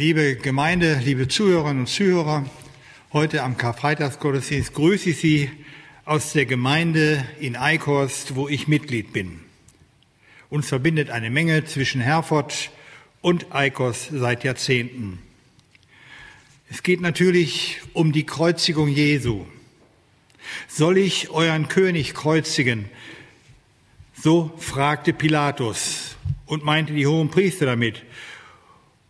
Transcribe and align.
Liebe 0.00 0.36
Gemeinde, 0.36 0.98
liebe 1.04 1.28
Zuhörerinnen 1.28 1.80
und 1.80 1.86
Zuhörer, 1.86 2.48
heute 3.12 3.42
am 3.42 3.58
Karfreitagsgottesdienst 3.58 4.72
grüße 4.72 5.10
ich 5.10 5.18
Sie 5.18 5.50
aus 6.06 6.32
der 6.32 6.46
Gemeinde 6.46 7.22
in 7.38 7.54
Eickhorst, 7.54 8.34
wo 8.34 8.48
ich 8.48 8.66
Mitglied 8.66 9.12
bin. 9.12 9.40
Uns 10.48 10.68
verbindet 10.68 11.10
eine 11.10 11.28
Menge 11.28 11.66
zwischen 11.66 12.00
Herford 12.00 12.70
und 13.20 13.54
Eickhorst 13.54 14.08
seit 14.10 14.42
Jahrzehnten. 14.42 15.18
Es 16.70 16.82
geht 16.82 17.02
natürlich 17.02 17.82
um 17.92 18.12
die 18.12 18.24
Kreuzigung 18.24 18.88
Jesu. 18.88 19.44
Soll 20.66 20.96
ich 20.96 21.28
euren 21.28 21.68
König 21.68 22.14
kreuzigen? 22.14 22.86
So 24.14 24.50
fragte 24.56 25.12
Pilatus 25.12 26.16
und 26.46 26.64
meinte 26.64 26.94
die 26.94 27.06
hohen 27.06 27.28
Priester 27.28 27.66
damit. 27.66 28.02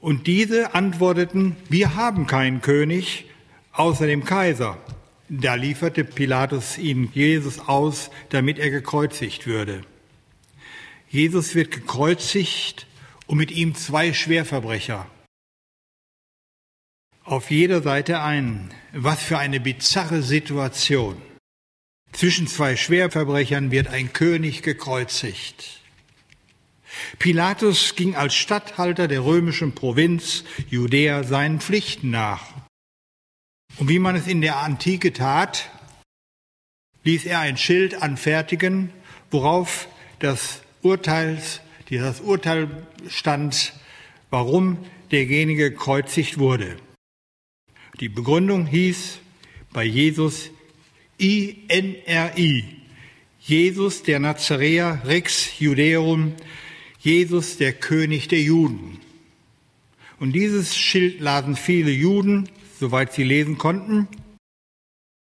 Und 0.01 0.27
diese 0.27 0.75
antworteten, 0.75 1.57
wir 1.69 1.95
haben 1.95 2.27
keinen 2.27 2.63
König 2.63 3.27
außer 3.72 4.07
dem 4.07 4.25
Kaiser. 4.25 4.79
Da 5.29 5.54
lieferte 5.54 6.04
Pilatus 6.04 6.79
ihnen 6.79 7.11
Jesus 7.13 7.61
aus, 7.61 8.11
damit 8.31 8.59
er 8.59 8.71
gekreuzigt 8.71 9.46
würde. 9.46 9.82
Jesus 11.09 11.54
wird 11.54 11.71
gekreuzigt 11.71 12.86
und 13.26 13.36
mit 13.36 13.50
ihm 13.50 13.75
zwei 13.75 14.13
Schwerverbrecher. 14.13 15.07
Auf 17.25 17.51
jeder 17.51 17.82
Seite 17.82 18.23
einen. 18.23 18.71
Was 18.93 19.23
für 19.23 19.39
eine 19.39 19.61
bizarre 19.61 20.23
Situation. 20.23 21.21
Zwischen 22.12 22.48
zwei 22.48 22.76
Schwerverbrechern 22.76 23.71
wird 23.71 23.89
ein 23.89 24.12
König 24.12 24.62
gekreuzigt. 24.62 25.79
Pilatus 27.18 27.94
ging 27.94 28.17
als 28.17 28.35
Statthalter 28.35 29.08
der 29.08 29.25
römischen 29.25 29.75
Provinz 29.75 30.44
Judäa 30.68 31.25
seinen 31.25 31.61
Pflichten 31.61 32.11
nach. 32.11 32.42
Und 33.78 33.89
wie 33.89 33.98
man 33.98 34.17
es 34.17 34.27
in 34.27 34.41
der 34.41 34.59
Antike 34.59 35.12
tat, 35.12 35.70
ließ 37.05 37.25
er 37.27 37.41
ein 37.41 37.56
Schild 37.56 38.03
anfertigen, 38.03 38.92
worauf 39.31 39.89
das, 40.19 40.62
Urteils, 40.83 41.61
das 41.91 42.20
Urteil 42.20 42.87
stand, 43.09 43.75
warum 44.31 44.78
derjenige 45.11 45.70
gekreuzigt 45.70 46.39
wurde. 46.39 46.77
Die 48.00 48.09
Begründung 48.09 48.67
hieß 48.67 49.19
bei 49.72 49.84
Jesus 49.84 50.50
INRI, 51.19 52.65
Jesus 53.41 54.03
der 54.03 54.20
Nazaräer 54.20 55.03
Rex 55.05 55.59
Judeum, 55.59 56.34
Jesus 57.01 57.56
der 57.56 57.73
König 57.73 58.29
der 58.29 58.43
Juden. 58.43 59.01
Und 60.19 60.33
dieses 60.33 60.77
Schild 60.77 61.20
lasen 61.20 61.56
viele 61.56 61.91
Juden, 61.91 62.48
soweit 62.79 63.12
sie 63.15 63.25
lesen 63.25 63.56
konnten, 63.56 64.06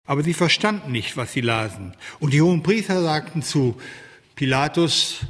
aber 0.06 0.22
sie 0.22 0.34
verstanden 0.34 0.92
nicht, 0.92 1.16
was 1.16 1.32
sie 1.32 1.40
lasen. 1.40 1.96
Und 2.20 2.32
die 2.32 2.40
hohen 2.40 2.62
Priester 2.62 3.02
sagten 3.02 3.42
zu 3.42 3.76
Pilatus, 4.36 5.26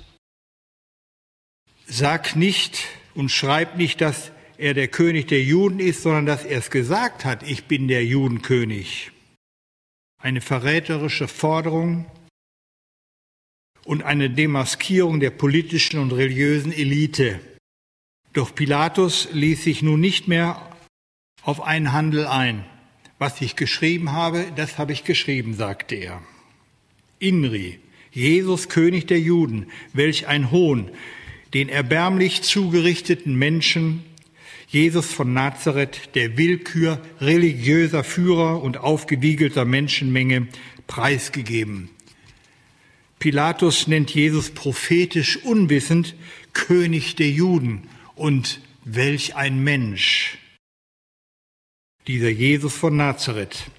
sag 1.87 2.37
nicht 2.37 2.84
und 3.14 3.31
schreib 3.31 3.77
nicht, 3.77 4.03
dass 4.03 4.31
er 4.59 4.75
der 4.75 4.89
König 4.89 5.27
der 5.29 5.42
Juden 5.42 5.81
ist, 5.81 6.03
sondern 6.03 6.27
dass 6.27 6.45
er 6.45 6.59
es 6.59 6.70
gesagt 6.70 7.25
hat, 7.25 7.42
ich 7.42 7.64
bin 7.64 7.89
der 7.89 8.05
Judenkönig. 8.05 9.11
Eine 10.19 10.42
verräterische 10.42 11.29
Forderung, 11.29 12.07
und 13.87 14.03
eine 14.03 14.29
Demaskierung 14.29 15.20
der 15.20 15.31
politischen 15.31 16.01
und 16.01 16.12
religiösen 16.12 16.73
Elite. 16.73 17.41
Doch 18.33 18.55
Pilatus 18.55 19.29
ließ 19.33 19.65
sich 19.65 19.81
nun 19.81 20.01
nicht 20.01 20.29
mehr 20.29 20.61
auf 21.42 21.62
einen 21.62 21.92
Handel 21.92 22.27
ein. 22.27 22.64
Was 23.19 23.41
ich 23.41 23.57
geschrieben 23.57 24.12
habe, 24.12 24.45
das 24.57 24.77
habe 24.77 24.92
ich 24.92 25.05
geschrieben, 25.05 25.55
sagte 25.55 25.95
er. 25.95 26.20
Inri, 27.19 27.79
Jesus 28.11 28.69
König 28.69 29.07
der 29.07 29.20
Juden, 29.20 29.69
welch 29.92 30.27
ein 30.27 30.51
Hohn, 30.51 30.91
den 31.55 31.68
erbärmlich 31.68 32.42
zugerichteten 32.42 33.36
Menschen, 33.36 34.05
Jesus 34.68 35.13
von 35.13 35.33
Nazareth, 35.33 36.11
der 36.14 36.36
Willkür 36.36 37.01
religiöser 37.20 38.05
Führer 38.05 38.63
und 38.63 38.79
aufgewiegelter 38.79 39.64
Menschenmenge 39.64 40.48
preisgegeben. 40.86 41.91
Pilatus 43.19 43.87
nennt 43.87 44.15
Jesus 44.15 44.51
prophetisch 44.51 45.43
unwissend 45.45 46.15
König 46.53 47.17
der 47.17 47.31
Juden 47.31 47.89
und 48.15 48.61
welch 48.85 49.37
ein 49.37 49.63
Mensch. 49.63 50.39
Dieser 52.07 52.31
Jesus 52.31 52.75
von 52.75 52.97
Nazareth 52.97 53.71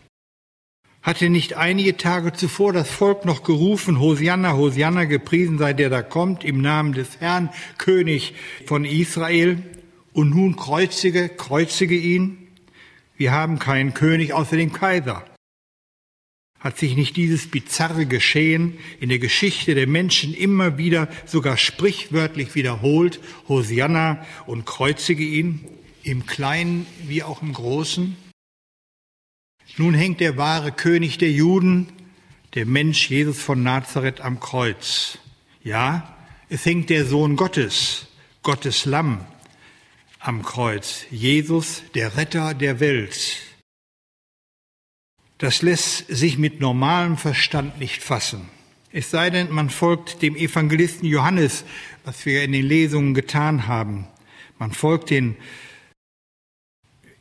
hatte 1.02 1.30
nicht 1.30 1.54
einige 1.54 1.96
Tage 1.96 2.34
zuvor 2.34 2.74
das 2.74 2.90
Volk 2.90 3.24
noch 3.24 3.44
gerufen, 3.44 4.02
Hosianna, 4.02 4.58
Hosianna, 4.58 5.06
gepriesen 5.06 5.58
sei 5.58 5.72
der 5.72 5.90
da 5.90 6.02
kommt, 6.02 6.44
im 6.44 6.60
Namen 6.60 6.92
des 6.92 7.22
Herrn, 7.22 7.50
König 7.78 8.34
von 8.66 8.84
Israel, 8.84 9.64
und 10.12 10.32
nun 10.32 10.56
kreuzige, 10.56 11.30
kreuzige 11.30 11.96
ihn. 11.96 12.48
Wir 13.16 13.32
haben 13.32 13.60
keinen 13.60 13.94
König 13.94 14.34
außer 14.34 14.58
dem 14.58 14.74
Kaiser. 14.74 15.24
Hat 16.60 16.78
sich 16.78 16.96
nicht 16.96 17.16
dieses 17.16 17.48
bizarre 17.48 18.06
Geschehen 18.08 18.80
in 19.00 19.10
der 19.10 19.20
Geschichte 19.20 19.76
der 19.76 19.88
Menschen 19.88 20.34
immer 20.34 20.78
wieder 20.78 21.08
sogar 21.26 21.56
sprichwörtlich 21.58 22.56
wiederholt? 22.56 23.20
Hosianna 23.48 24.26
und 24.48 24.66
kreuzige 24.66 25.24
ihn, 25.24 25.66
im 26.04 26.26
Kleinen 26.26 26.88
wie 27.06 27.22
auch 27.22 27.42
im 27.42 27.54
Großen? 27.54 28.16
Nun 29.78 29.94
hängt 29.94 30.20
der 30.20 30.38
wahre 30.38 30.72
König 30.72 31.18
der 31.18 31.32
Juden, 31.32 31.90
der 32.56 32.66
Mensch 32.66 33.10
Jesus 33.10 33.40
von 33.40 33.62
Nazareth 33.62 34.22
am 34.22 34.40
Kreuz. 34.40 35.20
Ja, 35.64 36.18
es 36.50 36.66
hängt 36.66 36.90
der 36.90 37.06
Sohn 37.06 37.36
Gottes, 37.36 38.08
Gottes 38.42 38.86
Lamm, 38.86 39.26
am 40.20 40.42
Kreuz. 40.42 41.06
Jesus, 41.12 41.84
der 41.94 42.18
Retter 42.18 42.54
der 42.54 42.80
Welt. 42.80 43.47
Das 45.38 45.62
lässt 45.62 46.08
sich 46.08 46.38
mit 46.38 46.60
normalem 46.60 47.18
Verstand 47.18 47.80
nicht 47.80 48.02
fassen. 48.02 48.50
Es 48.92 49.12
sei 49.12 49.30
denn, 49.30 49.52
man 49.52 49.70
folgt 49.70 50.22
dem 50.22 50.36
Evangelisten 50.36 51.08
Johannes, 51.08 51.64
was 52.06 52.26
wir 52.26 52.44
in 52.44 52.52
den 52.52 52.66
Lesungen 52.66 53.14
getan 53.14 53.68
haben. 53.68 54.08
Man 54.58 54.72
folgt 54.72 55.12
den 55.12 55.36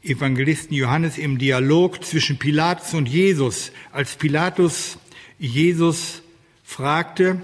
Evangelisten 0.03 0.75
Johannes 0.75 1.19
im 1.19 1.37
Dialog 1.39 2.05
zwischen 2.05 2.39
Pilatus 2.39 2.95
und 2.95 3.09
Jesus. 3.09 3.73
Als 3.93 4.17
Pilatus 4.17 4.99
Jesus 5.39 6.23
fragte, 6.65 7.43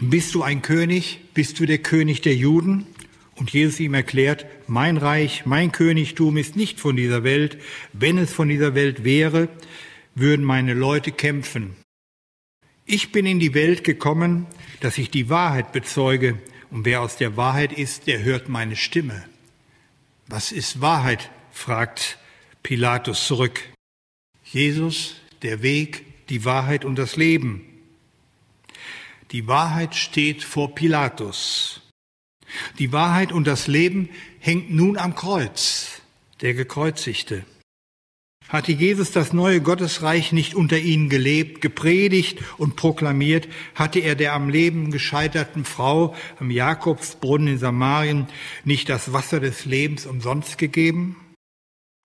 bist 0.00 0.34
du 0.34 0.42
ein 0.42 0.62
König? 0.62 1.20
Bist 1.34 1.60
du 1.60 1.66
der 1.66 1.78
König 1.78 2.22
der 2.22 2.34
Juden? 2.34 2.86
Und 3.36 3.52
Jesus 3.52 3.80
ihm 3.80 3.94
erklärt, 3.94 4.46
mein 4.66 4.96
Reich, 4.96 5.44
mein 5.44 5.70
Königtum 5.70 6.36
ist 6.38 6.56
nicht 6.56 6.80
von 6.80 6.96
dieser 6.96 7.22
Welt. 7.22 7.58
Wenn 7.92 8.18
es 8.18 8.32
von 8.32 8.48
dieser 8.48 8.74
Welt 8.74 9.04
wäre, 9.04 9.48
würden 10.14 10.44
meine 10.44 10.72
Leute 10.72 11.12
kämpfen. 11.12 11.76
Ich 12.86 13.12
bin 13.12 13.26
in 13.26 13.38
die 13.38 13.52
Welt 13.52 13.84
gekommen, 13.84 14.46
dass 14.80 14.96
ich 14.96 15.10
die 15.10 15.28
Wahrheit 15.28 15.72
bezeuge, 15.72 16.38
und 16.70 16.84
wer 16.84 17.00
aus 17.00 17.16
der 17.16 17.36
Wahrheit 17.36 17.72
ist, 17.72 18.06
der 18.06 18.22
hört 18.24 18.48
meine 18.48 18.76
Stimme. 18.76 19.24
Was 20.26 20.50
ist 20.52 20.80
Wahrheit? 20.80 21.30
fragt 21.52 22.18
Pilatus 22.62 23.26
zurück. 23.26 23.62
Jesus, 24.44 25.16
der 25.42 25.62
Weg, 25.62 26.28
die 26.28 26.44
Wahrheit 26.44 26.84
und 26.84 26.96
das 26.96 27.16
Leben. 27.16 27.62
Die 29.32 29.46
Wahrheit 29.46 29.94
steht 29.94 30.44
vor 30.44 30.74
Pilatus. 30.74 31.80
Die 32.78 32.92
Wahrheit 32.92 33.32
und 33.32 33.46
das 33.46 33.66
Leben 33.66 34.08
hängt 34.38 34.70
nun 34.70 34.96
am 34.96 35.14
Kreuz, 35.14 36.02
der 36.40 36.54
Gekreuzigte. 36.54 37.44
Hatte 38.48 38.70
Jesus 38.70 39.10
das 39.10 39.32
neue 39.32 39.60
Gottesreich 39.60 40.30
nicht 40.30 40.54
unter 40.54 40.78
ihnen 40.78 41.08
gelebt, 41.08 41.60
gepredigt 41.60 42.38
und 42.58 42.76
proklamiert, 42.76 43.48
hatte 43.74 43.98
er 43.98 44.14
der 44.14 44.34
am 44.34 44.48
Leben 44.48 44.92
gescheiterten 44.92 45.64
Frau 45.64 46.14
am 46.38 46.52
Jakobsbrunnen 46.52 47.48
in 47.48 47.58
Samarien 47.58 48.28
nicht 48.64 48.88
das 48.88 49.12
Wasser 49.12 49.40
des 49.40 49.64
Lebens 49.64 50.06
umsonst 50.06 50.58
gegeben? 50.58 51.16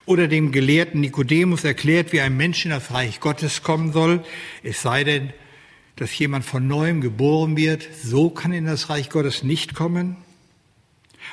Oder 0.04 0.26
dem 0.26 0.50
gelehrten 0.50 1.00
Nikodemus 1.00 1.62
erklärt, 1.62 2.12
wie 2.12 2.20
ein 2.20 2.36
Mensch 2.36 2.64
in 2.64 2.72
das 2.72 2.92
Reich 2.92 3.20
Gottes 3.20 3.62
kommen 3.62 3.92
soll, 3.92 4.24
es 4.64 4.82
sei 4.82 5.04
denn, 5.04 5.32
dass 5.94 6.18
jemand 6.18 6.44
von 6.44 6.66
neuem 6.66 7.00
geboren 7.00 7.56
wird, 7.56 7.88
so 8.02 8.30
kann 8.30 8.52
in 8.52 8.64
das 8.64 8.90
Reich 8.90 9.10
Gottes 9.10 9.44
nicht 9.44 9.76
kommen? 9.76 10.16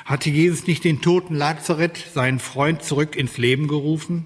Hatte 0.04 0.30
Jesus 0.30 0.66
nicht 0.66 0.84
den 0.84 1.00
toten 1.00 1.34
Lazareth, 1.34 1.96
seinen 2.12 2.38
Freund, 2.38 2.82
zurück 2.82 3.16
ins 3.16 3.38
Leben 3.38 3.68
gerufen? 3.68 4.24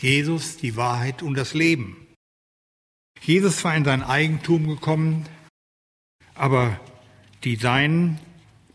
Jesus, 0.00 0.56
die 0.56 0.76
Wahrheit 0.76 1.22
und 1.22 1.34
das 1.34 1.54
Leben. 1.54 1.96
Jesus 3.20 3.64
war 3.64 3.76
in 3.76 3.84
sein 3.84 4.02
Eigentum 4.02 4.66
gekommen, 4.68 5.26
aber 6.34 6.78
die 7.44 7.56
Seinen, 7.56 8.18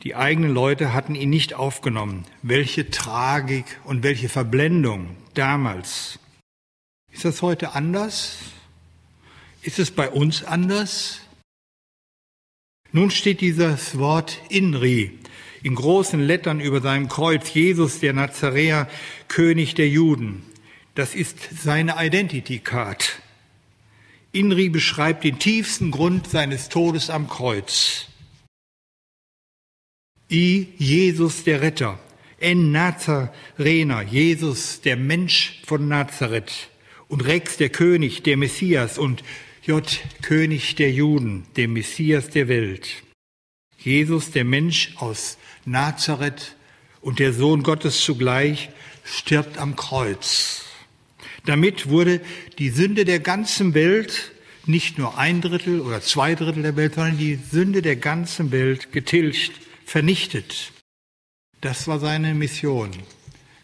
Die 0.04 0.16
eigenen 0.16 0.54
Leute 0.54 0.94
hatten 0.94 1.13
ihn 1.13 1.30
nicht 1.30 1.54
aufgenommen. 1.54 2.24
Welche 2.42 2.89
Tragik 2.89 3.65
und 3.83 4.01
welche 4.01 4.30
Verblendung 4.30 5.18
damals. 5.33 6.19
Ist 7.12 7.25
das 7.25 7.42
heute 7.42 7.74
anders? 7.74 8.38
Ist 9.62 9.77
es 9.77 9.92
bei 9.92 10.10
uns 10.10 10.44
anders? 10.44 11.19
Nun 12.94 13.12
steht 13.12 13.42
dieses 13.42 13.98
Wort 13.98 14.39
Inri 14.48 15.19
in 15.63 15.75
großen 15.75 16.19
Lettern 16.19 16.59
über 16.59 16.81
seinem 16.81 17.09
Kreuz, 17.09 17.53
Jesus 17.53 18.00
der 18.00 18.13
Nazaräer, 18.13 18.88
König 19.27 19.75
der 19.75 19.89
Juden. 19.89 20.44
Das 20.95 21.15
ist 21.15 21.38
seine 21.61 21.95
Identity 21.97 22.59
Card. 22.59 23.21
Inri 24.31 24.69
beschreibt 24.69 25.23
den 25.23 25.39
tiefsten 25.39 25.91
Grund 25.91 26.29
seines 26.29 26.69
Todes 26.69 27.09
am 27.09 27.27
Kreuz. 27.27 28.07
I, 30.31 30.67
Jesus 30.77 31.44
der 31.44 31.62
Retter. 31.62 32.00
N, 32.39 32.71
Nazarener, 32.71 34.03
Jesus 34.03 34.81
der 34.81 34.95
Mensch 34.95 35.62
von 35.65 35.88
Nazareth. 35.88 36.69
Und 37.07 37.25
Rex 37.25 37.57
der 37.57 37.69
König, 37.69 38.21
der 38.21 38.38
Messias. 38.38 39.00
Und 39.00 39.23
J, 39.63 39.83
König 40.21 40.75
der 40.75 40.91
Juden, 40.91 41.45
der 41.55 41.67
Messias 41.67 42.29
der 42.29 42.47
Welt. 42.47 43.03
Jesus, 43.79 44.29
der 44.31 44.44
Mensch 44.44 44.94
aus 44.97 45.38
Nazareth 45.65 46.56
und 47.01 47.19
der 47.19 47.33
Sohn 47.33 47.63
Gottes 47.63 48.03
zugleich, 48.03 48.69
stirbt 49.03 49.57
am 49.57 49.75
Kreuz. 49.75 50.65
Damit 51.45 51.89
wurde 51.89 52.21
die 52.57 52.69
Sünde 52.69 53.06
der 53.06 53.19
ganzen 53.19 53.73
Welt, 53.73 54.31
nicht 54.65 54.97
nur 54.97 55.17
ein 55.17 55.41
Drittel 55.41 55.81
oder 55.81 56.01
zwei 56.01 56.35
Drittel 56.35 56.63
der 56.63 56.75
Welt, 56.75 56.95
sondern 56.95 57.17
die 57.17 57.35
Sünde 57.35 57.81
der 57.81 57.95
ganzen 57.95 58.51
Welt 58.51 58.91
getilgt 58.91 59.53
vernichtet. 59.85 60.71
Das 61.62 61.88
war 61.88 62.00
seine 62.00 62.35
Mission. 62.35 62.91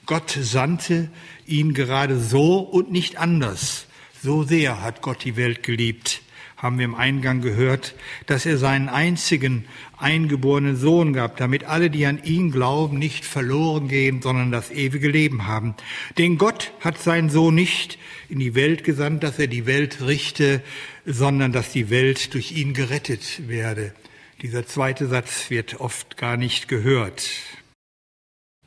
Gott 0.05 0.37
sandte 0.39 1.09
ihn 1.45 1.73
gerade 1.73 2.19
so 2.19 2.59
und 2.59 2.91
nicht 2.91 3.17
anders. 3.17 3.85
So 4.21 4.43
sehr 4.43 4.81
hat 4.81 5.01
Gott 5.01 5.23
die 5.23 5.35
Welt 5.35 5.63
geliebt, 5.63 6.21
haben 6.65 6.79
wir 6.79 6.85
im 6.85 6.95
Eingang 6.95 7.41
gehört, 7.41 7.93
dass 8.25 8.47
er 8.47 8.57
seinen 8.57 8.89
einzigen 8.89 9.65
eingeborenen 9.97 10.75
Sohn 10.75 11.13
gab, 11.13 11.37
damit 11.37 11.63
alle, 11.63 11.91
die 11.91 12.07
an 12.07 12.23
ihn 12.23 12.49
glauben, 12.49 12.97
nicht 12.97 13.23
verloren 13.23 13.87
gehen, 13.87 14.23
sondern 14.23 14.51
das 14.51 14.71
ewige 14.71 15.07
Leben 15.07 15.45
haben. 15.45 15.75
Denn 16.17 16.39
Gott 16.39 16.73
hat 16.81 16.97
seinen 16.97 17.29
Sohn 17.29 17.53
nicht 17.53 17.99
in 18.29 18.39
die 18.39 18.55
Welt 18.55 18.83
gesandt, 18.83 19.23
dass 19.23 19.37
er 19.37 19.45
die 19.45 19.67
Welt 19.67 20.01
richte, 20.01 20.63
sondern 21.05 21.51
dass 21.51 21.71
die 21.71 21.91
Welt 21.91 22.33
durch 22.33 22.51
ihn 22.51 22.73
gerettet 22.73 23.47
werde. 23.47 23.93
Dieser 24.41 24.65
zweite 24.65 25.05
Satz 25.05 25.51
wird 25.51 25.79
oft 25.79 26.17
gar 26.17 26.35
nicht 26.35 26.67
gehört. 26.67 27.29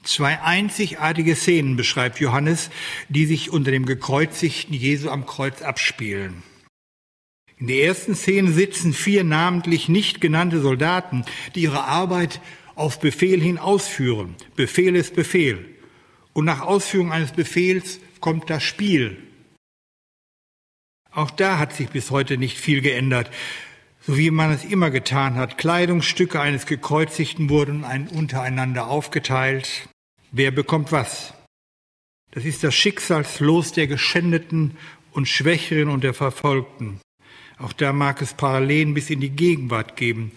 Zwei 0.04 0.40
einzigartige 0.40 1.34
Szenen 1.34 1.74
beschreibt 1.74 2.20
Johannes, 2.20 2.70
die 3.08 3.26
sich 3.26 3.50
unter 3.50 3.72
dem 3.72 3.86
gekreuzigten 3.86 4.72
Jesu 4.72 5.10
am 5.10 5.26
Kreuz 5.26 5.62
abspielen. 5.62 6.44
In 7.60 7.66
der 7.66 7.82
ersten 7.84 8.14
Szene 8.14 8.52
sitzen 8.52 8.92
vier 8.92 9.24
namentlich 9.24 9.88
nicht 9.88 10.20
genannte 10.20 10.60
Soldaten, 10.60 11.24
die 11.54 11.62
ihre 11.62 11.84
Arbeit 11.84 12.40
auf 12.74 13.00
Befehl 13.00 13.40
hin 13.40 13.58
ausführen. 13.58 14.36
Befehl 14.54 14.94
ist 14.94 15.14
Befehl. 15.14 15.64
Und 16.32 16.44
nach 16.44 16.60
Ausführung 16.60 17.12
eines 17.12 17.32
Befehls 17.32 17.98
kommt 18.20 18.48
das 18.48 18.62
Spiel. 18.62 19.16
Auch 21.10 21.30
da 21.32 21.58
hat 21.58 21.74
sich 21.74 21.88
bis 21.88 22.10
heute 22.12 22.38
nicht 22.38 22.58
viel 22.58 22.80
geändert 22.80 23.30
so 24.08 24.16
wie 24.16 24.30
man 24.30 24.50
es 24.50 24.64
immer 24.64 24.90
getan 24.90 25.34
hat. 25.34 25.58
Kleidungsstücke 25.58 26.40
eines 26.40 26.64
Gekreuzigten 26.64 27.50
wurden 27.50 27.84
untereinander 28.10 28.88
aufgeteilt. 28.88 29.86
Wer 30.32 30.50
bekommt 30.50 30.92
was? 30.92 31.34
Das 32.30 32.46
ist 32.46 32.64
das 32.64 32.74
Schicksalslos 32.74 33.72
der 33.72 33.86
Geschändeten 33.86 34.78
und 35.12 35.28
Schwächeren 35.28 35.90
und 35.90 36.04
der 36.04 36.14
Verfolgten. 36.14 37.00
Auch 37.58 37.72
da 37.72 37.92
mag 37.92 38.22
es 38.22 38.34
Parallelen 38.34 38.94
bis 38.94 39.10
in 39.10 39.20
die 39.20 39.30
Gegenwart 39.30 39.96
geben, 39.96 40.32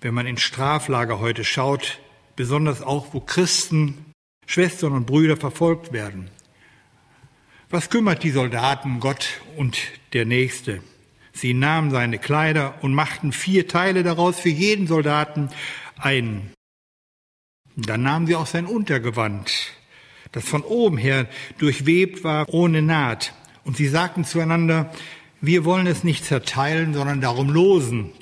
wenn 0.00 0.14
man 0.14 0.26
in 0.26 0.38
Straflager 0.38 1.20
heute 1.20 1.44
schaut, 1.44 2.00
besonders 2.34 2.82
auch, 2.82 3.14
wo 3.14 3.20
Christen, 3.20 4.12
Schwestern 4.46 4.92
und 4.92 5.06
Brüder 5.06 5.36
verfolgt 5.36 5.92
werden. 5.92 6.30
Was 7.70 7.90
kümmert 7.90 8.22
die 8.22 8.30
Soldaten 8.30 9.00
Gott 9.00 9.40
und 9.56 9.78
der 10.12 10.24
Nächste? 10.24 10.82
Sie 11.32 11.54
nahmen 11.54 11.90
seine 11.90 12.18
Kleider 12.18 12.74
und 12.82 12.94
machten 12.94 13.32
vier 13.32 13.68
Teile 13.68 14.02
daraus 14.02 14.38
für 14.38 14.48
jeden 14.48 14.86
Soldaten 14.86 15.50
ein. 15.96 16.52
Dann 17.76 18.02
nahmen 18.02 18.26
sie 18.26 18.36
auch 18.36 18.46
sein 18.46 18.66
Untergewand, 18.66 19.52
das 20.32 20.48
von 20.48 20.62
oben 20.62 20.96
her 20.96 21.28
durchwebt 21.58 22.24
war 22.24 22.48
ohne 22.48 22.82
Naht. 22.82 23.34
Und 23.64 23.76
sie 23.76 23.88
sagten 23.88 24.24
zueinander, 24.24 24.92
wir 25.40 25.64
wollen 25.64 25.86
es 25.86 26.04
nicht 26.04 26.24
zerteilen, 26.24 26.94
sondern 26.94 27.20
darum 27.20 27.50
losen, 27.50 28.12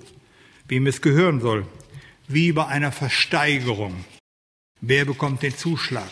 wem 0.66 0.86
es 0.86 1.00
gehören 1.02 1.40
soll, 1.40 1.66
wie 2.28 2.52
bei 2.52 2.66
einer 2.66 2.92
Versteigerung. 2.92 4.04
Wer 4.80 5.04
bekommt 5.04 5.42
den 5.42 5.56
Zuschlag? 5.56 6.10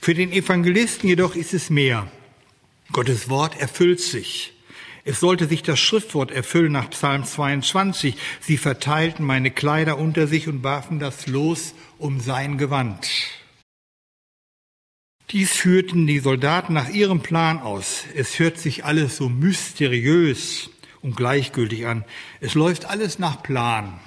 Für 0.00 0.14
den 0.14 0.32
Evangelisten 0.32 1.08
jedoch 1.08 1.36
ist 1.36 1.54
es 1.54 1.70
mehr. 1.70 2.10
Gottes 2.90 3.28
Wort 3.28 3.58
erfüllt 3.60 4.00
sich. 4.00 4.52
Es 5.04 5.20
sollte 5.20 5.46
sich 5.46 5.62
das 5.62 5.80
Schriftwort 5.80 6.30
erfüllen 6.30 6.72
nach 6.72 6.90
Psalm 6.90 7.24
22. 7.24 8.16
Sie 8.40 8.56
verteilten 8.56 9.24
meine 9.24 9.50
Kleider 9.50 9.98
unter 9.98 10.26
sich 10.26 10.48
und 10.48 10.62
warfen 10.62 10.98
das 10.98 11.26
Los 11.26 11.74
um 11.98 12.20
sein 12.20 12.58
Gewand. 12.58 13.08
Dies 15.32 15.52
führten 15.52 16.06
die 16.06 16.18
Soldaten 16.18 16.74
nach 16.74 16.90
ihrem 16.90 17.20
Plan 17.20 17.58
aus. 17.58 18.04
Es 18.14 18.38
hört 18.38 18.58
sich 18.58 18.84
alles 18.84 19.16
so 19.16 19.30
mysteriös 19.30 20.68
und 21.00 21.16
gleichgültig 21.16 21.86
an. 21.86 22.04
Es 22.42 22.54
läuft 22.54 22.84
alles 22.84 23.18
nach 23.18 23.42
Plan. 23.42 23.98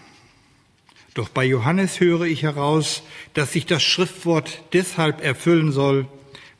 Doch 1.15 1.29
bei 1.29 1.43
Johannes 1.43 1.99
höre 1.99 2.25
ich 2.25 2.43
heraus, 2.43 3.01
dass 3.33 3.53
sich 3.53 3.65
das 3.65 3.81
Schriftwort 3.81 4.61
deshalb 4.73 5.23
erfüllen 5.23 5.71
soll, 5.71 6.07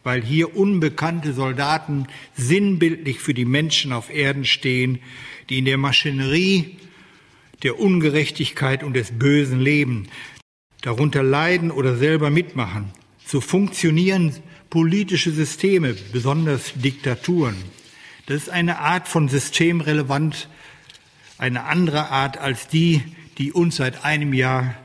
weil 0.03 0.23
hier 0.23 0.57
unbekannte 0.57 1.33
Soldaten 1.33 2.07
sinnbildlich 2.35 3.19
für 3.19 3.35
die 3.35 3.45
Menschen 3.45 3.93
auf 3.93 4.09
Erden 4.09 4.45
stehen, 4.45 4.97
die 5.49 5.59
in 5.59 5.65
der 5.65 5.77
Maschinerie 5.77 6.77
der 7.61 7.79
Ungerechtigkeit 7.79 8.83
und 8.83 8.95
des 8.95 9.11
Bösen 9.11 9.59
leben, 9.59 10.07
darunter 10.81 11.21
leiden 11.21 11.69
oder 11.69 11.97
selber 11.97 12.31
mitmachen. 12.31 12.91
So 13.27 13.41
funktionieren 13.41 14.35
politische 14.69 15.31
Systeme, 15.31 15.95
besonders 16.11 16.73
Diktaturen. 16.75 17.55
Das 18.25 18.43
ist 18.43 18.49
eine 18.49 18.79
Art 18.79 19.07
von 19.07 19.29
systemrelevant, 19.29 20.49
eine 21.37 21.65
andere 21.65 22.09
Art 22.09 22.37
als 22.37 22.67
die, 22.67 23.03
die 23.37 23.51
uns 23.51 23.75
seit 23.75 24.03
einem 24.05 24.33
Jahr 24.33 24.75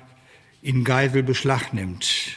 in 0.63 0.85
Geiselbeschlag 0.85 1.73
nimmt. 1.73 2.37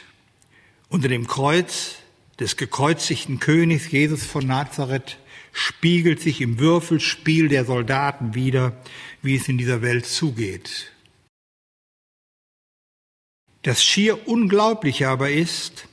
Unter 0.88 1.08
dem 1.08 1.26
Kreuz 1.26 1.96
des 2.38 2.56
gekreuzigten 2.56 3.38
Königs 3.40 3.90
Jesus 3.90 4.24
von 4.24 4.46
Nazareth 4.46 5.18
spiegelt 5.52 6.20
sich 6.20 6.40
im 6.40 6.58
Würfelspiel 6.58 7.48
der 7.48 7.64
Soldaten 7.64 8.34
wider, 8.34 8.76
wie 9.22 9.36
es 9.36 9.48
in 9.48 9.58
dieser 9.58 9.82
Welt 9.82 10.06
zugeht. 10.06 10.90
Das 13.62 13.82
schier 13.82 14.28
Unglaubliche 14.28 15.08
aber 15.08 15.30
ist, 15.30 15.88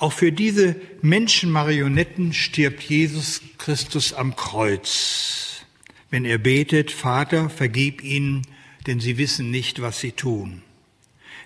auch 0.00 0.14
für 0.14 0.32
diese 0.32 0.76
Menschenmarionetten 1.02 2.32
stirbt 2.32 2.82
Jesus 2.82 3.42
Christus 3.58 4.14
am 4.14 4.34
Kreuz, 4.34 5.66
wenn 6.08 6.24
er 6.24 6.38
betet, 6.38 6.90
Vater, 6.90 7.50
vergib 7.50 8.02
ihnen, 8.02 8.46
denn 8.86 8.98
sie 8.98 9.18
wissen 9.18 9.50
nicht, 9.50 9.82
was 9.82 10.00
sie 10.00 10.12
tun. 10.12 10.62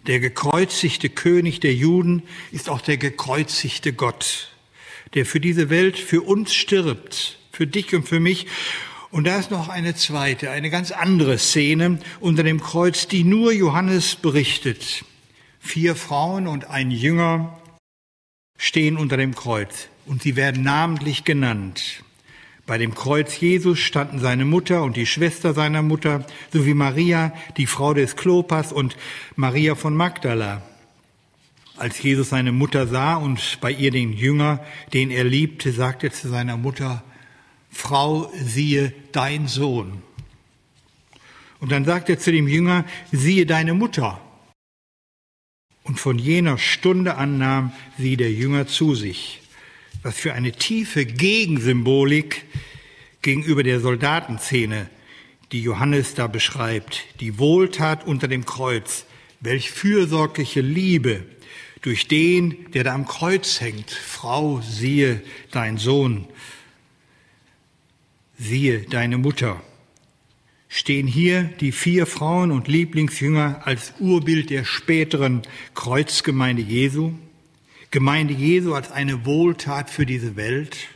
Der 0.06 0.20
gekreuzigte 0.20 1.08
König 1.08 1.58
der 1.58 1.74
Juden 1.74 2.22
ist 2.52 2.68
auch 2.68 2.80
der 2.80 2.96
gekreuzigte 2.96 3.92
Gott, 3.92 4.52
der 5.14 5.26
für 5.26 5.40
diese 5.40 5.68
Welt, 5.68 5.98
für 5.98 6.22
uns 6.22 6.54
stirbt, 6.54 7.40
für 7.50 7.66
dich 7.66 7.92
und 7.92 8.08
für 8.08 8.20
mich. 8.20 8.46
Und 9.10 9.24
da 9.24 9.36
ist 9.36 9.50
noch 9.50 9.68
eine 9.68 9.96
zweite, 9.96 10.52
eine 10.52 10.70
ganz 10.70 10.92
andere 10.92 11.38
Szene 11.38 11.98
unter 12.20 12.44
dem 12.44 12.60
Kreuz, 12.60 13.08
die 13.08 13.24
nur 13.24 13.52
Johannes 13.52 14.14
berichtet. 14.14 15.04
Vier 15.58 15.96
Frauen 15.96 16.46
und 16.46 16.66
ein 16.70 16.92
Jünger 16.92 17.58
stehen 18.56 18.96
unter 18.96 19.16
dem 19.16 19.34
Kreuz 19.34 19.88
und 20.06 20.22
sie 20.22 20.36
werden 20.36 20.62
namentlich 20.62 21.24
genannt. 21.24 22.02
Bei 22.66 22.78
dem 22.78 22.94
Kreuz 22.94 23.38
Jesus 23.38 23.78
standen 23.78 24.18
seine 24.18 24.46
Mutter 24.46 24.82
und 24.82 24.96
die 24.96 25.06
Schwester 25.06 25.52
seiner 25.52 25.82
Mutter 25.82 26.26
sowie 26.50 26.72
Maria, 26.72 27.32
die 27.58 27.66
Frau 27.66 27.92
des 27.92 28.16
Klopas 28.16 28.72
und 28.72 28.96
Maria 29.36 29.74
von 29.74 29.94
Magdala. 29.94 30.62
Als 31.76 32.02
Jesus 32.02 32.30
seine 32.30 32.52
Mutter 32.52 32.86
sah 32.86 33.16
und 33.16 33.58
bei 33.60 33.70
ihr 33.70 33.90
den 33.90 34.12
Jünger, 34.12 34.64
den 34.92 35.10
er 35.10 35.24
liebte, 35.24 35.72
sagte 35.72 36.06
er 36.06 36.12
zu 36.12 36.28
seiner 36.28 36.56
Mutter, 36.56 37.02
Frau, 37.70 38.30
siehe 38.34 38.94
dein 39.12 39.48
Sohn. 39.48 40.02
Und 41.60 41.72
dann 41.72 41.84
sagt 41.84 42.08
er 42.08 42.18
zu 42.18 42.30
dem 42.30 42.46
Jünger, 42.46 42.84
siehe 43.10 43.44
deine 43.44 43.74
Mutter. 43.74 44.20
Und 45.84 46.00
von 46.00 46.18
jener 46.18 46.56
Stunde 46.58 47.16
an 47.16 47.38
nahm 47.38 47.72
sie 47.98 48.16
der 48.16 48.32
Jünger 48.32 48.66
zu 48.66 48.94
sich. 48.94 49.42
Was 50.02 50.16
für 50.18 50.32
eine 50.32 50.52
tiefe 50.52 51.04
Gegensymbolik 51.04 52.44
gegenüber 53.22 53.62
der 53.62 53.80
Soldatenszene, 53.80 54.88
die 55.52 55.62
Johannes 55.62 56.14
da 56.14 56.26
beschreibt. 56.26 57.04
Die 57.20 57.38
Wohltat 57.38 58.06
unter 58.06 58.28
dem 58.28 58.46
Kreuz. 58.46 59.04
Welch 59.40 59.70
fürsorgliche 59.70 60.62
Liebe 60.62 61.22
durch 61.82 62.08
den, 62.08 62.70
der 62.72 62.82
da 62.84 62.94
am 62.94 63.06
Kreuz 63.06 63.60
hängt. 63.60 63.90
Frau, 63.90 64.62
siehe 64.62 65.22
dein 65.50 65.76
Sohn. 65.76 66.26
Siehe 68.38 68.80
deine 68.88 69.18
Mutter 69.18 69.62
stehen 70.74 71.06
hier 71.06 71.44
die 71.60 71.70
vier 71.70 72.04
Frauen 72.04 72.50
und 72.50 72.66
Lieblingsjünger 72.66 73.62
als 73.64 73.94
Urbild 74.00 74.50
der 74.50 74.64
späteren 74.64 75.42
Kreuzgemeinde 75.74 76.62
Jesu. 76.62 77.12
Gemeinde 77.92 78.34
Jesu 78.34 78.74
als 78.74 78.90
eine 78.90 79.24
Wohltat 79.24 79.88
für 79.88 80.04
diese 80.04 80.34
Welt. 80.34 80.88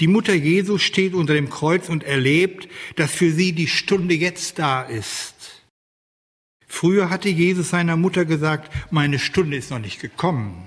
Die 0.00 0.06
Mutter 0.06 0.32
Jesu 0.32 0.78
steht 0.78 1.12
unter 1.12 1.34
dem 1.34 1.50
Kreuz 1.50 1.90
und 1.90 2.02
erlebt, 2.02 2.66
dass 2.96 3.12
für 3.12 3.30
sie 3.30 3.52
die 3.52 3.68
Stunde 3.68 4.14
jetzt 4.14 4.58
da 4.58 4.80
ist. 4.80 5.62
Früher 6.66 7.10
hatte 7.10 7.28
Jesus 7.28 7.68
seiner 7.68 7.96
Mutter 7.96 8.24
gesagt, 8.24 8.72
meine 8.90 9.18
Stunde 9.18 9.58
ist 9.58 9.70
noch 9.70 9.80
nicht 9.80 10.00
gekommen. 10.00 10.66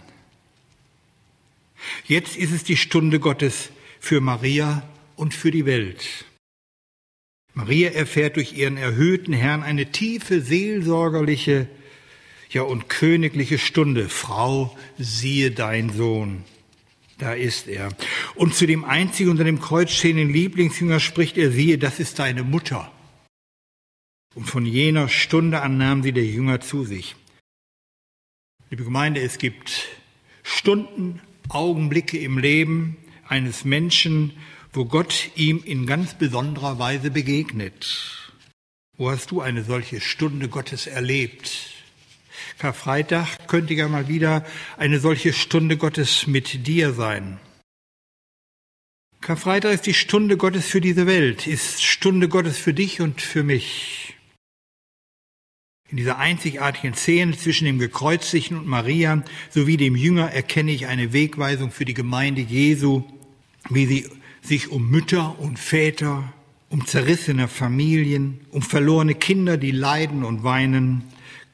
Jetzt 2.06 2.38
ist 2.38 2.51
es 2.51 2.63
die 2.63 2.77
Stunde 2.77 3.20
Gottes 3.20 3.70
für 4.00 4.22
Maria 4.22 4.88
und 5.15 5.34
für 5.34 5.50
die 5.50 5.65
Welt. 5.65 6.25
Maria 7.53 7.91
erfährt 7.91 8.36
durch 8.36 8.53
ihren 8.53 8.77
erhöhten 8.77 9.33
Herrn 9.33 9.63
eine 9.63 9.91
tiefe 9.91 10.41
seelsorgerliche, 10.41 11.67
ja 12.50 12.63
und 12.63 12.89
königliche 12.89 13.57
Stunde. 13.57 14.10
Frau, 14.10 14.77
siehe 14.98 15.51
dein 15.51 15.91
Sohn. 15.91 16.43
Da 17.19 17.33
ist 17.33 17.67
er. 17.67 17.89
Und 18.36 18.55
zu 18.55 18.65
dem 18.65 18.83
einzigen 18.83 19.29
unter 19.29 19.43
dem 19.43 19.60
Kreuz 19.60 19.91
stehenden 19.91 20.29
Lieblingsjünger 20.29 21.00
spricht 21.00 21.38
er, 21.38 21.51
siehe, 21.51 21.77
das 21.77 22.00
ist 22.00 22.19
deine 22.19 22.43
Mutter. 22.43 22.91
Und 24.33 24.45
von 24.45 24.65
jener 24.65 25.10
Stunde 25.10 25.62
an 25.62 25.77
nahm 25.77 26.01
sie 26.01 26.12
der 26.12 26.25
Jünger 26.25 26.60
zu 26.60 26.86
sich. 26.86 27.15
Liebe 28.72 28.83
Gemeinde, 28.83 29.22
es 29.22 29.38
gibt 29.38 29.88
Stunden, 30.41 31.22
Augenblicke 31.50 32.17
im 32.17 32.39
Leben 32.39 32.98
eines 33.27 33.63
Menschen, 33.63 34.33
wo 34.74 34.86
Gott 34.86 35.30
ihm 35.36 35.62
in 35.63 35.86
ganz 35.86 36.15
besonderer 36.15 36.80
Weise 36.80 37.12
begegnet. 37.12 38.32
Wo 38.98 39.10
hast 39.10 39.32
du 39.32 39.42
eine 39.42 39.63
solche 39.63 40.01
Stunde 40.01 40.50
Gottes 40.50 40.88
erlebt? 40.88 41.72
Karfreitag 42.58 43.48
könnte 43.48 43.74
ja 43.74 43.88
mal 43.88 44.08
wieder 44.08 44.46
eine 44.77 45.00
solche 45.00 45.34
Stunde 45.34 45.77
Gottes 45.77 46.27
mit 46.27 46.68
dir 46.68 46.94
sein. 46.94 47.39
Karfreitag 49.22 49.74
ist 49.74 49.86
die 49.86 49.94
Stunde 49.94 50.38
Gottes 50.38 50.68
für 50.68 50.82
diese 50.82 51.08
Welt, 51.08 51.48
ist 51.48 51.84
Stunde 51.84 52.27
Gottes 52.27 52.58
für 52.58 52.74
dich 52.74 53.00
und 53.00 53.22
für 53.22 53.44
mich. 53.44 54.15
In 55.89 55.98
dieser 55.98 56.18
einzigartigen 56.18 56.96
Szene 56.96 57.38
zwischen 57.38 57.65
dem 57.65 57.77
Gekreuzigten 57.77 58.58
und 58.58 58.68
Maria 58.68 59.24
sowie 59.51 59.77
dem 59.77 59.96
Jünger 59.96 60.32
erkenne 60.32 60.72
ich 60.72 60.88
eine 60.88 61.13
Wegweisung 61.13 61.72
für 61.72 61.86
die 61.86 61.94
Gemeinde 61.94 62.42
Jesu, 62.42 63.03
wie 63.70 63.86
sie 63.86 64.10
sich 64.43 64.69
um 64.69 64.89
Mütter 64.89 65.39
und 65.39 65.57
Väter, 65.57 66.33
um 66.69 66.85
zerrissene 66.85 67.47
Familien, 67.47 68.41
um 68.51 68.62
verlorene 68.62 69.15
Kinder, 69.15 69.57
die 69.57 69.71
leiden 69.71 70.23
und 70.23 70.43
weinen, 70.43 71.03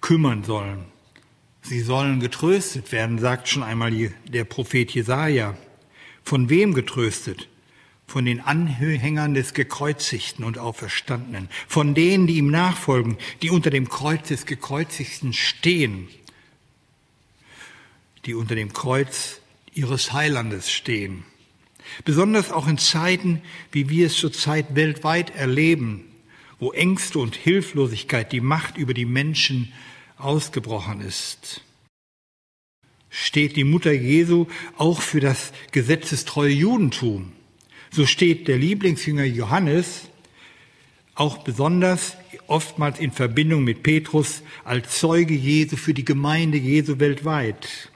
kümmern 0.02 0.44
sollen. 0.44 0.86
Sie 1.62 1.82
sollen 1.82 2.20
getröstet 2.20 2.92
werden, 2.92 3.20
sagt 3.20 3.48
schon 3.48 3.64
einmal 3.64 3.92
der 3.92 4.44
Prophet 4.44 4.92
Jesaja. 4.92 5.58
Von 6.24 6.50
wem 6.50 6.74
getröstet? 6.74 7.48
Von 8.08 8.26
den 8.26 8.40
Anhängern 8.40 9.36
des 9.36 9.54
Gekreuzigten 9.54 10.44
und 10.44 10.58
Auferstandenen, 10.58 11.48
von 11.68 11.94
denen, 11.94 12.26
die 12.26 12.38
ihm 12.38 12.50
nachfolgen, 12.50 13.18
die 13.44 13.52
unter 13.52 13.70
dem 13.70 13.88
Kreuz 13.88 14.30
des 14.30 14.48
Gekreuzigten 14.48 15.32
stehen, 15.34 16.08
die 18.26 18.34
unter 18.34 18.56
dem 18.56 18.74
Kreuz 18.74 19.42
ihres 19.74 20.12
Heilandes 20.12 20.72
stehen. 20.72 21.24
Besonders 22.06 22.52
auch 22.52 22.68
in 22.68 22.78
Zeiten, 22.78 23.42
wie 23.72 23.90
wir 23.90 24.08
es 24.08 24.16
zurzeit 24.16 24.76
weltweit 24.76 25.36
erleben, 25.36 26.06
wo 26.60 26.72
Ängste 26.72 27.20
und 27.20 27.36
Hilflosigkeit 27.36 28.32
die 28.32 28.42
Macht 28.42 28.78
über 28.78 28.94
die 28.94 29.06
Menschen 29.06 29.72
ausgebrochen 30.18 31.02
ist, 31.02 31.62
steht 33.10 33.56
die 33.56 33.64
Mutter 33.64 33.92
Jesu 33.92 34.48
auch 34.78 35.02
für 35.02 35.20
das 35.20 35.52
gesetzestreue 35.72 36.54
Judentum. 36.54 37.32
So 37.92 38.06
steht 38.06 38.48
der 38.48 38.58
Lieblingsjünger 38.58 39.24
Johannes 39.24 40.10
auch 41.16 41.40
besonders 41.40 42.16
oftmals 42.48 43.00
in 43.00 43.12
Verbindung 43.12 43.64
mit 43.64 43.84
Petrus 43.84 44.42
als 44.64 45.00
Zeuge 45.00 45.34
Jesu 45.34 45.76
für 45.76 45.94
die 45.94 46.06
Gemeinde 46.06 46.58
Jesu 46.58 47.00
weltweit. 47.00 47.90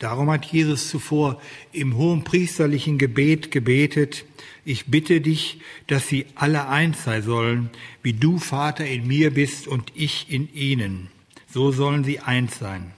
Darum 0.00 0.30
hat 0.30 0.46
Jesus 0.46 0.88
zuvor 0.88 1.40
im 1.72 1.94
hohen 1.94 2.24
priesterlichen 2.24 2.96
Gebet 2.96 3.50
gebetet, 3.50 4.24
ich 4.64 4.86
bitte 4.86 5.20
dich, 5.20 5.60
dass 5.88 6.08
sie 6.08 6.24
alle 6.34 6.68
eins 6.68 7.04
sein 7.04 7.22
sollen, 7.22 7.70
wie 8.02 8.14
du, 8.14 8.38
Vater, 8.38 8.86
in 8.86 9.06
mir 9.06 9.34
bist 9.34 9.68
und 9.68 9.92
ich 9.94 10.30
in 10.30 10.52
ihnen. 10.54 11.08
So 11.52 11.70
sollen 11.70 12.02
sie 12.02 12.18
eins 12.18 12.58
sein. 12.58 12.92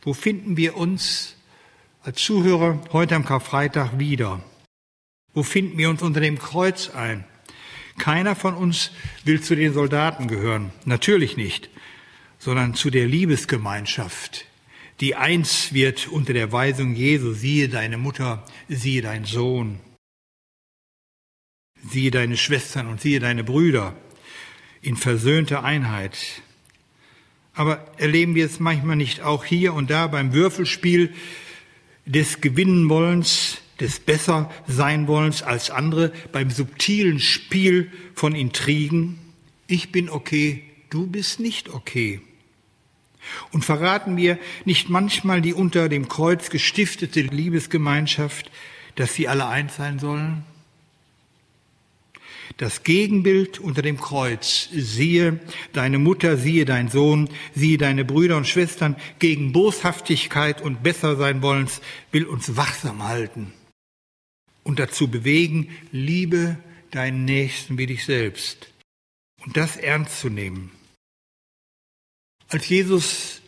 Wo 0.00 0.14
finden 0.14 0.56
wir 0.56 0.76
uns 0.76 1.34
als 2.02 2.22
Zuhörer 2.22 2.80
heute 2.92 3.16
am 3.16 3.24
Karfreitag 3.24 3.98
wieder? 3.98 4.40
Wo 5.34 5.42
finden 5.42 5.76
wir 5.76 5.90
uns 5.90 6.02
unter 6.02 6.20
dem 6.20 6.38
Kreuz 6.38 6.90
ein? 6.90 7.24
Keiner 7.98 8.36
von 8.36 8.54
uns 8.54 8.92
will 9.24 9.40
zu 9.40 9.56
den 9.56 9.72
Soldaten 9.72 10.28
gehören, 10.28 10.70
natürlich 10.84 11.36
nicht, 11.36 11.68
sondern 12.38 12.74
zu 12.74 12.90
der 12.90 13.06
Liebesgemeinschaft, 13.06 14.46
die 15.00 15.14
eins 15.14 15.72
wird 15.72 16.08
unter 16.08 16.32
der 16.32 16.52
Weisung 16.52 16.94
Jesu, 16.94 17.32
siehe 17.32 17.68
deine 17.68 17.98
Mutter, 17.98 18.44
siehe 18.68 19.02
dein 19.02 19.24
Sohn, 19.24 19.80
siehe 21.90 22.10
deine 22.10 22.36
Schwestern 22.36 22.88
und 22.88 23.00
siehe 23.00 23.20
deine 23.20 23.44
Brüder 23.44 23.94
in 24.80 24.96
versöhnter 24.96 25.64
Einheit. 25.64 26.42
Aber 27.54 27.86
erleben 27.98 28.34
wir 28.34 28.46
es 28.46 28.60
manchmal 28.60 28.96
nicht 28.96 29.22
auch 29.22 29.44
hier 29.44 29.74
und 29.74 29.90
da 29.90 30.06
beim 30.06 30.32
Würfelspiel 30.32 31.12
des 32.04 32.40
Gewinnenwollens, 32.40 33.58
des 33.80 34.00
besser 34.00 34.50
sein 34.66 35.08
wollens 35.08 35.42
als 35.42 35.70
andere, 35.70 36.12
beim 36.32 36.50
subtilen 36.50 37.20
Spiel 37.20 37.90
von 38.14 38.34
Intrigen? 38.34 39.18
Ich 39.66 39.90
bin 39.90 40.08
okay, 40.08 40.62
du 40.90 41.06
bist 41.06 41.40
nicht 41.40 41.70
okay. 41.70 42.20
Und 43.52 43.64
verraten 43.64 44.16
wir 44.16 44.38
nicht 44.64 44.88
manchmal 44.88 45.40
die 45.40 45.54
unter 45.54 45.88
dem 45.88 46.08
Kreuz 46.08 46.50
gestiftete 46.50 47.20
Liebesgemeinschaft, 47.20 48.50
dass 48.94 49.14
sie 49.14 49.28
alle 49.28 49.46
eins 49.46 49.76
sein 49.76 49.98
sollen? 49.98 50.44
Das 52.58 52.84
Gegenbild 52.84 53.58
unter 53.58 53.82
dem 53.82 54.00
Kreuz, 54.00 54.68
siehe 54.72 55.40
deine 55.74 55.98
Mutter, 55.98 56.38
siehe 56.38 56.64
dein 56.64 56.88
Sohn, 56.88 57.28
siehe 57.54 57.76
deine 57.76 58.04
Brüder 58.04 58.36
und 58.38 58.48
Schwestern, 58.48 58.96
gegen 59.18 59.52
Boshaftigkeit 59.52 60.62
und 60.62 60.82
besser 60.82 61.16
sein 61.16 61.42
wollens, 61.42 61.82
will 62.12 62.24
uns 62.24 62.56
wachsam 62.56 63.02
halten 63.02 63.52
und 64.66 64.78
dazu 64.78 65.08
bewegen, 65.08 65.68
liebe 65.92 66.56
deinen 66.90 67.24
Nächsten 67.24 67.78
wie 67.78 67.86
dich 67.86 68.04
selbst 68.04 68.72
und 69.44 69.56
das 69.56 69.76
ernst 69.76 70.20
zu 70.20 70.30
nehmen. 70.30 70.72
Als 72.48 72.68
Jesus 72.68 73.40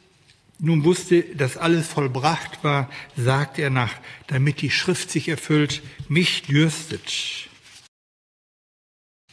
nun 0.59 0.85
wusste, 0.85 1.23
dass 1.23 1.57
alles 1.57 1.87
vollbracht 1.87 2.65
war, 2.65 2.91
sagte 3.17 3.63
er 3.63 3.71
nach, 3.71 3.95
damit 4.27 4.61
die 4.61 4.71
Schrift 4.71 5.11
sich 5.11 5.29
erfüllt, 5.29 5.83
mich 6.09 6.43
dürstet. 6.43 7.49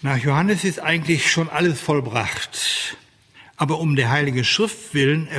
Nach 0.01 0.17
Johannes 0.17 0.63
ist 0.63 0.79
eigentlich 0.79 1.31
schon 1.31 1.49
alles 1.49 1.81
vollbracht. 1.81 2.97
Aber 3.57 3.79
um 3.79 3.95
der 3.95 4.09
Heilige 4.09 4.43
Schrift 4.43 4.93
willen, 4.93 5.29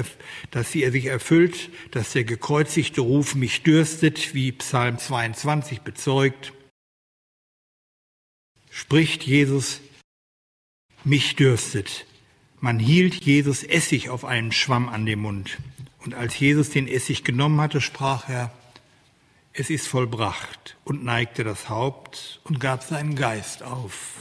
dass 0.50 0.72
sie 0.72 0.90
sich 0.90 1.04
erfüllt, 1.04 1.70
dass 1.90 2.12
der 2.12 2.24
gekreuzigte 2.24 3.02
Ruf 3.02 3.34
mich 3.34 3.62
dürstet, 3.62 4.34
wie 4.34 4.52
Psalm 4.52 4.98
22 4.98 5.82
bezeugt, 5.82 6.52
spricht 8.70 9.22
Jesus, 9.22 9.80
mich 11.04 11.36
dürstet. 11.36 12.06
Man 12.66 12.80
hielt 12.80 13.14
Jesus 13.24 13.62
Essig 13.62 14.08
auf 14.08 14.24
einen 14.24 14.50
Schwamm 14.50 14.88
an 14.88 15.06
den 15.06 15.20
Mund. 15.20 15.58
Und 16.00 16.14
als 16.14 16.36
Jesus 16.36 16.68
den 16.68 16.88
Essig 16.88 17.22
genommen 17.22 17.60
hatte, 17.60 17.80
sprach 17.80 18.28
er, 18.28 18.50
es 19.52 19.70
ist 19.70 19.86
vollbracht 19.86 20.76
und 20.82 21.04
neigte 21.04 21.44
das 21.44 21.68
Haupt 21.68 22.40
und 22.42 22.58
gab 22.58 22.82
seinen 22.82 23.14
Geist 23.14 23.62
auf. 23.62 24.14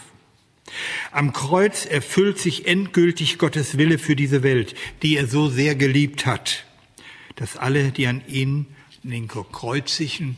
Am 1.12 1.34
Kreuz 1.34 1.88
erfüllt 1.88 2.38
sich 2.38 2.68
endgültig 2.68 3.40
Gottes 3.40 3.80
Wille 3.80 3.98
für 3.98 4.16
diese 4.16 4.44
Welt, 4.44 4.76
die 5.02 5.18
er 5.18 5.26
so 5.26 5.50
sehr 5.50 5.74
geliebt 5.74 6.28
hat, 6.28 6.66
dass 7.38 7.58
alle, 7.58 7.92
die 7.92 8.06
an 8.06 8.22
ihn, 8.28 8.68
den 9.02 9.28
kreuzigen, 9.28 10.38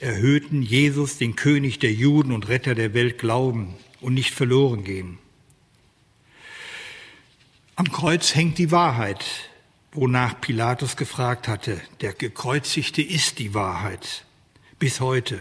erhöhten 0.00 0.62
Jesus, 0.62 1.16
den 1.16 1.36
König 1.36 1.78
der 1.78 1.92
Juden 1.92 2.32
und 2.32 2.48
Retter 2.48 2.74
der 2.74 2.92
Welt, 2.92 3.18
glauben 3.18 3.76
und 4.00 4.14
nicht 4.14 4.32
verloren 4.32 4.82
gehen. 4.82 5.21
Am 7.84 7.90
Kreuz 7.90 8.36
hängt 8.36 8.58
die 8.58 8.70
Wahrheit, 8.70 9.24
wonach 9.90 10.40
Pilatus 10.40 10.96
gefragt 10.96 11.48
hatte. 11.48 11.80
Der 12.00 12.12
Gekreuzigte 12.12 13.02
ist 13.02 13.40
die 13.40 13.54
Wahrheit 13.54 14.24
bis 14.78 15.00
heute. 15.00 15.40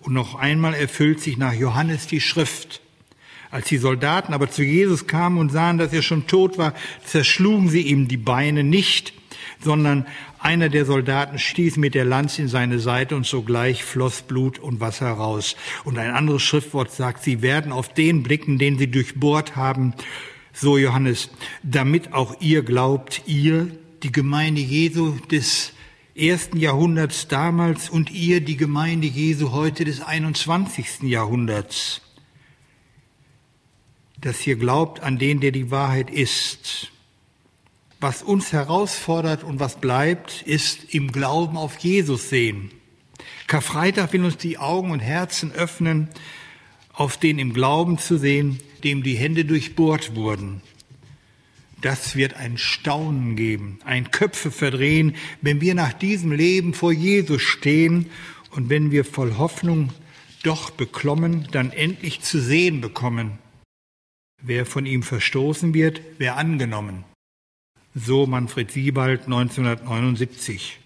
Und 0.00 0.14
noch 0.14 0.34
einmal 0.34 0.72
erfüllt 0.72 1.20
sich 1.20 1.36
nach 1.36 1.52
Johannes 1.52 2.06
die 2.06 2.22
Schrift. 2.22 2.80
Als 3.50 3.68
die 3.68 3.76
Soldaten 3.76 4.32
aber 4.32 4.50
zu 4.50 4.62
Jesus 4.62 5.06
kamen 5.06 5.36
und 5.36 5.52
sahen, 5.52 5.76
dass 5.76 5.92
er 5.92 6.00
schon 6.00 6.26
tot 6.26 6.56
war, 6.56 6.72
zerschlugen 7.04 7.68
sie 7.68 7.82
ihm 7.82 8.08
die 8.08 8.16
Beine 8.16 8.64
nicht, 8.64 9.12
sondern 9.62 10.06
einer 10.38 10.70
der 10.70 10.86
Soldaten 10.86 11.38
stieß 11.38 11.76
mit 11.76 11.94
der 11.94 12.06
Lanze 12.06 12.40
in 12.40 12.48
seine 12.48 12.78
Seite 12.78 13.14
und 13.14 13.26
sogleich 13.26 13.84
floss 13.84 14.22
Blut 14.22 14.58
und 14.58 14.80
Wasser 14.80 15.10
raus. 15.10 15.56
Und 15.84 15.98
ein 15.98 16.12
anderes 16.12 16.42
Schriftwort 16.42 16.92
sagt, 16.92 17.22
sie 17.22 17.42
werden 17.42 17.72
auf 17.72 17.92
den 17.92 18.22
blicken, 18.22 18.56
den 18.56 18.78
sie 18.78 18.90
durchbohrt 18.90 19.54
haben, 19.54 19.92
so 20.52 20.78
Johannes, 20.78 21.30
damit 21.62 22.12
auch 22.12 22.40
ihr 22.40 22.62
glaubt, 22.62 23.22
ihr, 23.26 23.68
die 24.02 24.12
Gemeinde 24.12 24.60
Jesu 24.60 25.16
des 25.30 25.72
ersten 26.14 26.58
Jahrhunderts 26.58 27.28
damals 27.28 27.88
und 27.88 28.10
ihr, 28.10 28.40
die 28.40 28.56
Gemeinde 28.56 29.06
Jesu 29.06 29.52
heute 29.52 29.84
des 29.84 30.00
21. 30.00 31.02
Jahrhunderts, 31.02 32.02
dass 34.20 34.46
ihr 34.46 34.56
glaubt 34.56 35.00
an 35.00 35.18
den, 35.18 35.40
der 35.40 35.52
die 35.52 35.70
Wahrheit 35.70 36.10
ist. 36.10 36.92
Was 38.00 38.22
uns 38.22 38.52
herausfordert 38.52 39.44
und 39.44 39.60
was 39.60 39.80
bleibt, 39.80 40.42
ist 40.42 40.92
im 40.92 41.12
Glauben 41.12 41.56
auf 41.56 41.78
Jesus 41.78 42.28
sehen. 42.28 42.72
Karfreitag 43.46 44.12
will 44.12 44.24
uns 44.24 44.36
die 44.36 44.58
Augen 44.58 44.90
und 44.90 45.00
Herzen 45.00 45.52
öffnen, 45.52 46.08
auf 47.02 47.16
den 47.16 47.40
im 47.40 47.52
Glauben 47.52 47.98
zu 47.98 48.16
sehen, 48.16 48.60
dem 48.84 49.02
die 49.02 49.16
Hände 49.16 49.44
durchbohrt 49.44 50.14
wurden. 50.14 50.62
Das 51.80 52.14
wird 52.14 52.34
ein 52.34 52.58
Staunen 52.58 53.34
geben, 53.34 53.80
ein 53.84 54.12
Köpfe 54.12 54.52
verdrehen, 54.52 55.16
wenn 55.40 55.60
wir 55.60 55.74
nach 55.74 55.92
diesem 55.92 56.30
Leben 56.30 56.74
vor 56.74 56.92
Jesus 56.92 57.42
stehen 57.42 58.06
und 58.52 58.70
wenn 58.70 58.92
wir 58.92 59.04
voll 59.04 59.36
Hoffnung 59.36 59.90
doch 60.44 60.70
beklommen, 60.70 61.48
dann 61.50 61.72
endlich 61.72 62.20
zu 62.20 62.40
sehen 62.40 62.80
bekommen, 62.80 63.36
wer 64.40 64.64
von 64.64 64.86
ihm 64.86 65.02
verstoßen 65.02 65.74
wird, 65.74 66.00
wer 66.18 66.36
angenommen. 66.36 67.02
So 67.96 68.28
Manfred 68.28 68.70
Siebald 68.70 69.24
1979. 69.24 70.78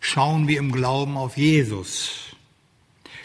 Schauen 0.00 0.48
wir 0.48 0.58
im 0.58 0.72
Glauben 0.72 1.16
auf 1.16 1.36
Jesus, 1.36 2.29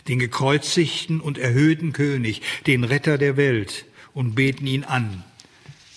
den 0.07 0.19
gekreuzigten 0.19 1.19
und 1.19 1.37
erhöhten 1.37 1.93
König, 1.93 2.41
den 2.67 2.83
Retter 2.83 3.17
der 3.17 3.37
Welt, 3.37 3.85
und 4.13 4.35
beten 4.35 4.67
ihn 4.67 4.83
an. 4.83 5.23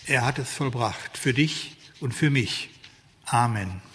Er 0.07 0.25
hat 0.25 0.39
es 0.39 0.51
vollbracht 0.51 1.17
für 1.17 1.33
dich 1.35 1.77
und 2.01 2.15
für 2.15 2.31
mich. 2.31 2.71
Amen. 3.25 3.88